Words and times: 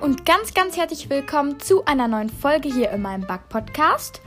und 0.00 0.24
ganz, 0.24 0.54
ganz 0.54 0.78
herzlich 0.78 1.10
willkommen 1.10 1.60
zu 1.60 1.84
einer 1.84 2.08
neuen 2.08 2.30
Folge 2.30 2.72
hier 2.72 2.90
in 2.90 3.02
meinem 3.02 3.26
Back-Podcast. 3.26 4.22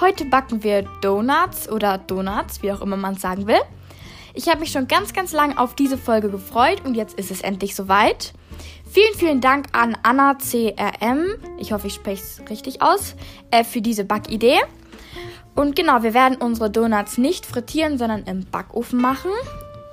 Heute 0.00 0.24
backen 0.24 0.62
wir 0.62 0.82
Donuts 1.02 1.68
oder 1.68 1.98
Donuts, 1.98 2.62
wie 2.62 2.72
auch 2.72 2.80
immer 2.80 2.96
man 2.96 3.14
es 3.14 3.20
sagen 3.20 3.46
will. 3.46 3.60
Ich 4.32 4.48
habe 4.48 4.60
mich 4.60 4.72
schon 4.72 4.88
ganz, 4.88 5.12
ganz 5.12 5.32
lange 5.32 5.58
auf 5.58 5.74
diese 5.74 5.98
Folge 5.98 6.30
gefreut 6.30 6.82
und 6.84 6.94
jetzt 6.94 7.18
ist 7.18 7.30
es 7.30 7.42
endlich 7.42 7.74
soweit. 7.74 8.32
Vielen, 8.90 9.14
vielen 9.14 9.40
Dank 9.42 9.66
an 9.72 9.98
Anna 10.02 10.36
CRM, 10.36 11.26
ich 11.58 11.72
hoffe, 11.72 11.88
ich 11.88 11.94
spreche 11.94 12.22
es 12.22 12.42
richtig 12.48 12.80
aus, 12.80 13.14
äh, 13.50 13.64
für 13.64 13.82
diese 13.82 14.04
Backidee. 14.04 14.58
Und 15.54 15.76
genau, 15.76 16.02
wir 16.02 16.14
werden 16.14 16.38
unsere 16.38 16.70
Donuts 16.70 17.18
nicht 17.18 17.44
frittieren, 17.44 17.98
sondern 17.98 18.22
im 18.24 18.46
Backofen 18.46 19.00
machen. 19.00 19.30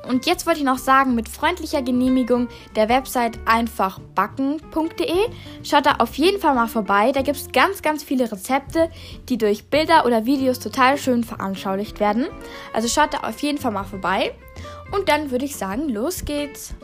Und 0.07 0.25
jetzt 0.25 0.45
wollte 0.45 0.59
ich 0.59 0.65
noch 0.65 0.77
sagen, 0.77 1.15
mit 1.15 1.29
freundlicher 1.29 1.81
Genehmigung 1.81 2.47
der 2.75 2.89
Website 2.89 3.39
einfachbacken.de. 3.45 5.29
Schaut 5.63 5.85
da 5.85 5.95
auf 5.99 6.15
jeden 6.15 6.39
Fall 6.39 6.55
mal 6.55 6.67
vorbei. 6.67 7.11
Da 7.11 7.21
gibt 7.21 7.37
es 7.37 7.51
ganz, 7.51 7.81
ganz 7.81 8.03
viele 8.03 8.31
Rezepte, 8.31 8.89
die 9.29 9.37
durch 9.37 9.65
Bilder 9.65 10.05
oder 10.05 10.25
Videos 10.25 10.59
total 10.59 10.97
schön 10.97 11.23
veranschaulicht 11.23 11.99
werden. 11.99 12.27
Also 12.73 12.87
schaut 12.87 13.13
da 13.13 13.27
auf 13.27 13.39
jeden 13.39 13.57
Fall 13.57 13.71
mal 13.71 13.83
vorbei. 13.83 14.33
Und 14.91 15.09
dann 15.09 15.31
würde 15.31 15.45
ich 15.45 15.55
sagen, 15.55 15.89
los 15.89 16.25
geht's. 16.25 16.75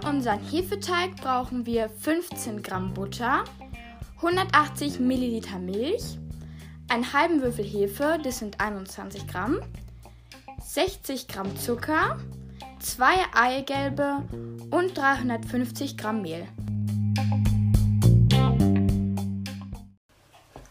Für 0.00 0.08
unseren 0.08 0.38
Hefeteig 0.38 1.16
brauchen 1.16 1.66
wir 1.66 1.88
15 1.88 2.62
Gramm 2.62 2.94
Butter, 2.94 3.42
180 4.18 5.00
Milliliter 5.00 5.58
Milch, 5.58 6.18
einen 6.88 7.12
halben 7.12 7.42
Würfel 7.42 7.64
Hefe, 7.64 8.18
das 8.22 8.38
sind 8.38 8.60
21 8.60 9.26
Gramm, 9.26 9.60
60 10.62 11.26
Gramm 11.26 11.56
Zucker, 11.56 12.18
zwei 12.80 13.14
Eigelbe 13.34 14.22
und 14.70 14.96
350 14.96 15.96
Gramm 15.96 16.22
Mehl. 16.22 16.46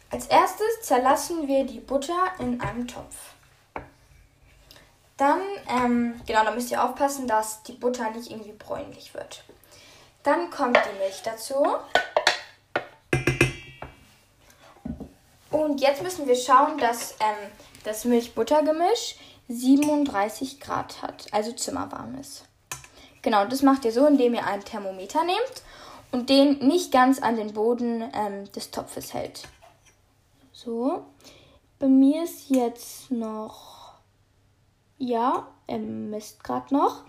Als 0.10 0.28
erstes 0.28 0.82
zerlassen 0.84 1.48
wir 1.48 1.66
die 1.66 1.82
Butter 1.82 2.32
in 2.40 2.62
einem 2.62 2.88
Topf. 2.88 3.37
Ähm, 5.68 6.20
genau, 6.26 6.44
da 6.44 6.52
müsst 6.52 6.72
ihr 6.72 6.84
aufpassen, 6.84 7.28
dass 7.28 7.64
die 7.64 7.74
Butter 7.74 8.10
nicht 8.12 8.32
irgendwie 8.32 8.54
bräunlich 8.54 9.14
wird. 9.14 9.44
Dann 10.24 10.50
kommt 10.50 10.78
die 10.78 11.00
Milch 11.00 11.22
dazu. 11.24 11.66
Und 15.52 15.82
jetzt 15.82 16.04
müssen 16.04 16.28
wir 16.28 16.36
schauen, 16.36 16.78
dass 16.78 17.14
ähm, 17.20 17.52
das 17.84 18.06
Milch-Butter-Gemisch 18.06 19.16
37 19.50 20.60
Grad 20.60 21.02
hat, 21.02 21.28
also 21.32 21.52
zimmerwarm 21.54 22.20
ist. 22.20 22.44
Genau, 23.22 23.46
das 23.46 23.62
macht 23.62 23.86
ihr 23.86 23.92
so, 23.92 24.06
indem 24.06 24.34
ihr 24.34 24.46
einen 24.46 24.64
Thermometer 24.64 25.24
nehmt 25.24 25.64
und 26.12 26.30
den 26.30 26.60
nicht 26.60 26.92
ganz 26.92 27.22
an 27.22 27.38
den 27.38 27.54
Boden 27.54 28.10
ähm, 28.14 28.52
des 28.52 28.72
Topfes 28.72 29.14
hält. 29.14 29.44
So, 30.52 31.06
bei 31.80 31.88
mir 31.88 32.24
ist 32.24 32.50
jetzt 32.50 33.12
noch 33.12 33.77
ja, 34.98 35.48
er 35.68 35.80
misst 35.80 36.44
gerade 36.44 36.74
noch. 36.74 37.04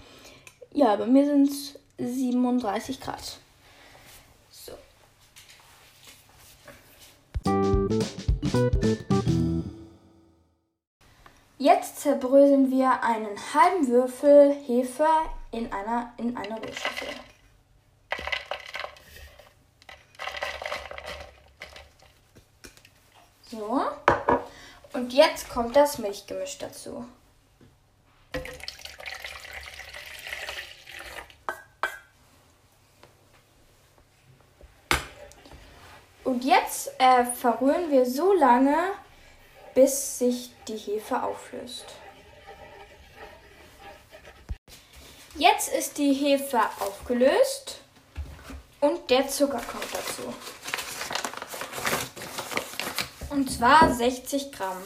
Ja, 0.72 0.96
bei 0.96 1.06
mir 1.06 1.24
sind 1.24 1.48
es 1.48 1.78
37 1.98 3.00
Grad. 3.00 3.38
So. 4.50 4.72
Jetzt 11.58 12.00
zerbröseln 12.00 12.70
wir 12.70 13.02
einen 13.02 13.36
halben 13.54 13.88
Würfel 13.88 14.52
Hefe 14.52 15.06
in 15.50 15.72
einer, 15.72 16.12
in 16.18 16.36
einer 16.36 16.56
Rührschüssel. 16.62 17.08
So. 23.50 23.80
Und 24.92 25.12
jetzt 25.12 25.48
kommt 25.48 25.74
das 25.74 25.98
Milchgemisch 25.98 26.58
dazu. 26.58 27.06
Und 36.28 36.44
jetzt 36.44 36.90
äh, 36.98 37.24
verrühren 37.24 37.90
wir 37.90 38.04
so 38.04 38.34
lange, 38.34 38.76
bis 39.74 40.18
sich 40.18 40.50
die 40.68 40.76
Hefe 40.76 41.22
auflöst. 41.22 41.86
Jetzt 45.36 45.72
ist 45.72 45.96
die 45.96 46.12
Hefe 46.12 46.60
aufgelöst 46.80 47.80
und 48.82 49.08
der 49.08 49.26
Zucker 49.26 49.62
kommt 49.72 49.86
dazu. 49.90 50.34
Und 53.30 53.50
zwar 53.50 53.90
60 53.90 54.52
Gramm. 54.52 54.84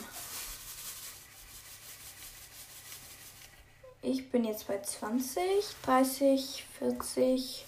Ich 4.01 4.31
bin 4.31 4.45
jetzt 4.45 4.69
bei 4.69 4.81
20, 4.81 5.43
30, 5.83 6.65
40, 6.79 7.67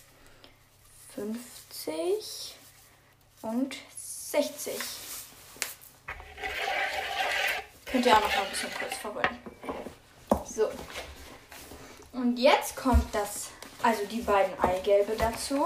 50 1.17 2.55
und 3.44 3.77
60. 3.94 4.75
Könnt 7.84 8.06
ihr 8.06 8.16
auch 8.16 8.21
noch 8.21 8.34
mal 8.34 8.43
ein 8.43 8.50
bisschen 8.50 8.71
kurz 8.78 8.97
verrollen. 8.97 9.38
So. 10.47 10.71
Und 12.12 12.38
jetzt 12.38 12.75
kommt 12.75 13.15
das, 13.15 13.50
also 13.82 14.05
die 14.06 14.22
beiden 14.22 14.59
Eigelbe 14.60 15.15
dazu. 15.16 15.62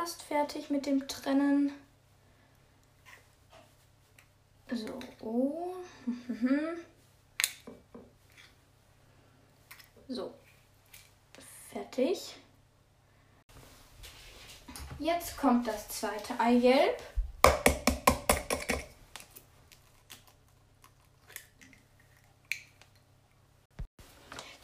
Fast 0.00 0.22
fertig 0.22 0.70
mit 0.70 0.86
dem 0.86 1.06
Trennen. 1.08 1.72
So. 4.72 4.98
Oh. 5.20 5.74
So. 10.12 10.34
Fertig. 11.72 12.34
Jetzt 14.98 15.36
kommt 15.36 15.68
das 15.68 15.88
zweite 15.88 16.40
Eigelb. 16.40 17.00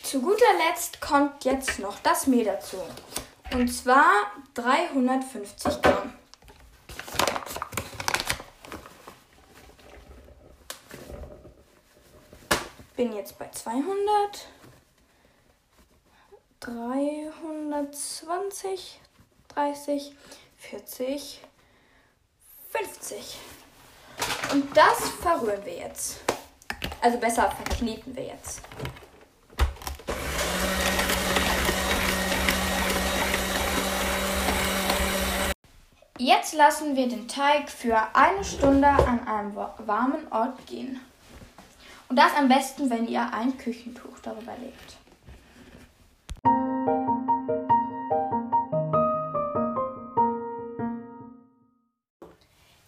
Zu 0.03 0.21
guter 0.21 0.45
Letzt 0.67 1.01
kommt 1.01 1.45
jetzt 1.45 1.79
noch 1.79 2.01
das 2.01 2.27
Mehl 2.27 2.45
dazu. 2.45 2.83
Und 3.53 3.69
zwar 3.69 4.33
350 4.55 5.83
Gramm. 5.83 6.15
Bin 12.97 13.13
jetzt 13.15 13.39
bei 13.39 13.49
200. 13.49 14.49
320, 16.61 19.01
30, 19.49 20.17
40, 20.57 21.41
50. 22.71 23.39
Und 24.53 24.77
das 24.77 25.09
verrühren 25.21 25.65
wir 25.65 25.77
jetzt. 25.77 26.21
Also 27.01 27.19
besser 27.19 27.51
verkneten 27.51 28.15
wir 28.17 28.25
jetzt. 28.25 28.63
Jetzt 36.19 36.55
lassen 36.55 36.97
wir 36.97 37.09
den 37.09 37.29
Teig 37.29 37.69
für 37.69 37.99
eine 38.15 38.43
Stunde 38.43 38.89
an 38.89 39.29
einem 39.29 39.55
warmen 39.55 40.33
Ort 40.33 40.67
gehen. 40.67 40.99
Und 42.09 42.17
das 42.19 42.35
am 42.35 42.49
besten, 42.49 42.89
wenn 42.89 43.07
ihr 43.07 43.35
ein 43.35 43.59
Küchentuch 43.59 44.19
darüber 44.23 44.55
legt. 44.59 44.97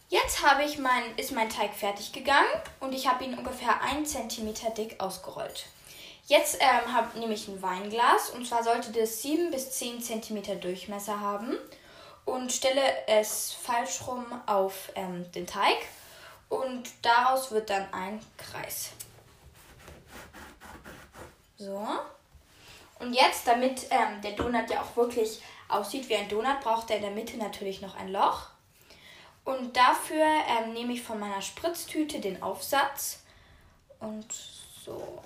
Jetzt 0.08 0.42
habe 0.46 0.62
ich 0.64 0.78
mein, 0.78 1.02
ist 1.18 1.32
mein 1.32 1.50
Teig 1.50 1.74
fertig 1.74 2.12
gegangen 2.12 2.46
und 2.80 2.94
ich 2.94 3.08
habe 3.08 3.24
ihn 3.24 3.36
ungefähr 3.36 3.82
1 3.82 4.10
cm 4.10 4.54
dick 4.74 5.00
ausgerollt. 5.00 5.66
Jetzt 6.26 6.58
ähm, 6.60 6.94
hab, 6.94 7.14
nehme 7.14 7.34
ich 7.34 7.46
ein 7.48 7.60
Weinglas 7.60 8.30
und 8.30 8.46
zwar 8.46 8.62
sollte 8.62 8.90
das 8.90 9.20
7 9.20 9.50
bis 9.50 9.72
10 9.72 10.00
cm 10.00 10.60
Durchmesser 10.60 11.20
haben 11.20 11.58
und 12.28 12.52
stelle 12.52 13.06
es 13.06 13.52
falsch 13.52 14.06
rum 14.06 14.26
auf 14.46 14.92
ähm, 14.94 15.30
den 15.32 15.46
Teig 15.46 15.78
und 16.50 16.90
daraus 17.00 17.50
wird 17.50 17.70
dann 17.70 17.92
ein 17.92 18.20
Kreis. 18.36 18.90
So. 21.56 21.86
Und 22.98 23.14
jetzt, 23.14 23.46
damit 23.46 23.86
ähm, 23.90 24.20
der 24.22 24.32
Donut 24.32 24.68
ja 24.68 24.82
auch 24.82 24.96
wirklich 24.96 25.40
aussieht 25.68 26.08
wie 26.08 26.16
ein 26.16 26.28
Donut, 26.28 26.60
braucht 26.60 26.90
er 26.90 26.96
in 26.96 27.02
der 27.02 27.10
Mitte 27.12 27.38
natürlich 27.38 27.80
noch 27.80 27.96
ein 27.96 28.12
Loch. 28.12 28.48
Und 29.44 29.74
dafür 29.76 30.24
ähm, 30.24 30.74
nehme 30.74 30.92
ich 30.92 31.02
von 31.02 31.18
meiner 31.18 31.40
Spritztüte 31.40 32.20
den 32.20 32.42
Aufsatz 32.42 33.20
und 34.00 34.30
so 34.84 35.22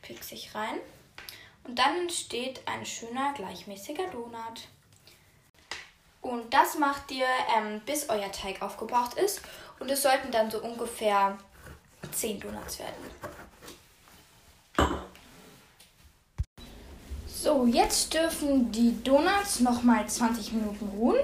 piekse 0.00 0.34
ich 0.34 0.54
rein. 0.54 0.78
Und 1.64 1.78
dann 1.78 1.96
entsteht 1.98 2.62
ein 2.66 2.86
schöner, 2.86 3.34
gleichmäßiger 3.34 4.06
Donut. 4.08 4.68
Und 6.32 6.54
das 6.54 6.78
macht 6.78 7.10
ihr, 7.10 7.26
ähm, 7.54 7.82
bis 7.84 8.08
euer 8.08 8.32
Teig 8.32 8.62
aufgebraucht 8.62 9.18
ist. 9.18 9.42
Und 9.78 9.90
es 9.90 10.02
sollten 10.02 10.32
dann 10.32 10.50
so 10.50 10.62
ungefähr 10.62 11.36
10 12.10 12.40
Donuts 12.40 12.78
werden. 12.78 13.10
So, 17.26 17.66
jetzt 17.66 18.14
dürfen 18.14 18.72
die 18.72 19.04
Donuts 19.04 19.60
nochmal 19.60 20.08
20 20.08 20.54
Minuten 20.54 20.88
ruhen. 20.98 21.20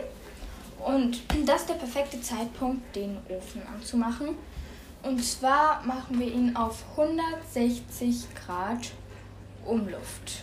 Und 0.85 1.23
das 1.47 1.63
ist 1.63 1.71
der 1.71 1.75
perfekte 1.77 2.21
Zeitpunkt, 2.21 2.95
den 2.95 3.17
Ofen 3.31 3.63
anzumachen. 3.67 4.37
Und 5.03 5.25
zwar 5.25 5.83
machen 5.87 6.21
wir 6.21 6.27
ihn 6.27 6.55
auf 6.55 6.85
160 6.99 8.27
Grad 8.35 8.91
Umluft. 9.65 10.43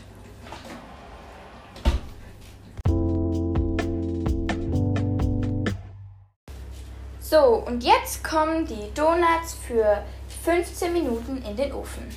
So, 7.36 7.66
und 7.68 7.84
jetzt 7.84 8.24
kommen 8.24 8.66
die 8.66 8.94
Donuts 8.94 9.56
für 9.68 10.02
15 10.46 10.94
Minuten 10.94 11.44
in 11.44 11.58
den 11.58 11.74
Ofen. 11.74 12.08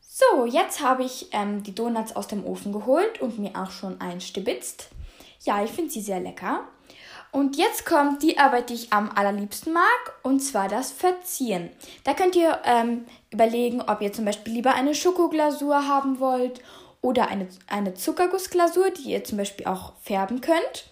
So, 0.00 0.46
jetzt 0.46 0.80
habe 0.82 1.04
ich 1.04 1.28
ähm, 1.32 1.62
die 1.62 1.74
Donuts 1.74 2.16
aus 2.16 2.28
dem 2.28 2.46
Ofen 2.46 2.72
geholt 2.72 3.20
und 3.20 3.38
mir 3.38 3.50
auch 3.54 3.70
schon 3.70 4.00
einstibitzt. 4.00 4.88
Ja, 5.42 5.62
ich 5.62 5.70
finde 5.70 5.90
sie 5.90 6.00
sehr 6.00 6.20
lecker. 6.20 6.66
Und 7.30 7.56
jetzt 7.56 7.84
kommt 7.84 8.22
die 8.22 8.38
Arbeit, 8.38 8.70
die 8.70 8.74
ich 8.74 8.92
am 8.92 9.10
allerliebsten 9.10 9.72
mag, 9.72 10.14
und 10.22 10.40
zwar 10.40 10.68
das 10.68 10.92
Verzieren. 10.92 11.70
Da 12.04 12.14
könnt 12.14 12.34
ihr 12.36 12.58
ähm, 12.64 13.04
überlegen, 13.30 13.82
ob 13.82 14.00
ihr 14.00 14.12
zum 14.12 14.24
Beispiel 14.24 14.54
lieber 14.54 14.74
eine 14.74 14.94
Schokoglasur 14.94 15.86
haben 15.86 16.20
wollt 16.20 16.62
oder 17.02 17.28
eine, 17.28 17.48
eine 17.66 17.94
Zuckergussglasur, 17.94 18.90
die 18.90 19.10
ihr 19.10 19.24
zum 19.24 19.38
Beispiel 19.38 19.66
auch 19.66 19.92
färben 20.02 20.40
könnt. 20.40 20.88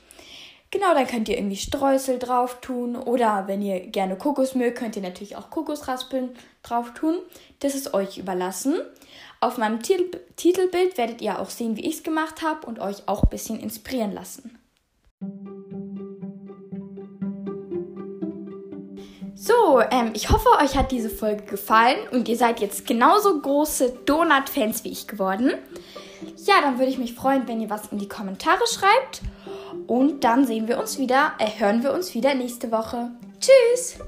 Genau, 0.70 0.92
dann 0.94 1.06
könnt 1.06 1.28
ihr 1.28 1.38
irgendwie 1.38 1.56
Streusel 1.56 2.18
drauf 2.18 2.60
tun 2.60 2.96
oder 2.96 3.44
wenn 3.46 3.62
ihr 3.62 3.80
gerne 3.80 4.16
Kokos 4.16 4.54
mögt, 4.54 4.78
könnt 4.78 4.96
ihr 4.96 5.02
natürlich 5.02 5.36
auch 5.36 5.48
Kokosraspeln 5.48 6.36
drauf 6.62 6.92
tun. 6.92 7.16
Das 7.60 7.74
ist 7.74 7.94
euch 7.94 8.18
überlassen. 8.18 8.74
Auf 9.40 9.58
meinem 9.58 9.80
Titelbild 9.80 10.98
werdet 10.98 11.22
ihr 11.22 11.38
auch 11.38 11.50
sehen, 11.50 11.76
wie 11.76 11.86
ich 11.86 11.96
es 11.96 12.02
gemacht 12.02 12.42
habe 12.42 12.66
und 12.66 12.78
euch 12.80 13.06
auch 13.06 13.22
ein 13.22 13.30
bisschen 13.30 13.60
inspirieren 13.60 14.12
lassen. 14.12 14.55
So, 19.46 19.80
ähm, 19.92 20.10
ich 20.14 20.30
hoffe, 20.30 20.48
euch 20.60 20.76
hat 20.76 20.90
diese 20.90 21.08
Folge 21.08 21.44
gefallen 21.44 21.98
und 22.10 22.28
ihr 22.28 22.36
seid 22.36 22.58
jetzt 22.58 22.84
genauso 22.84 23.40
große 23.40 23.92
Donut-Fans 24.04 24.82
wie 24.82 24.90
ich 24.90 25.06
geworden. 25.06 25.52
Ja, 26.44 26.54
dann 26.62 26.80
würde 26.80 26.90
ich 26.90 26.98
mich 26.98 27.14
freuen, 27.14 27.46
wenn 27.46 27.60
ihr 27.60 27.70
was 27.70 27.92
in 27.92 27.98
die 27.98 28.08
Kommentare 28.08 28.66
schreibt. 28.66 29.20
Und 29.86 30.24
dann 30.24 30.46
sehen 30.46 30.66
wir 30.66 30.80
uns 30.80 30.98
wieder, 30.98 31.34
äh, 31.38 31.60
hören 31.60 31.84
wir 31.84 31.92
uns 31.92 32.12
wieder 32.12 32.34
nächste 32.34 32.72
Woche. 32.72 33.10
Tschüss! 33.38 34.00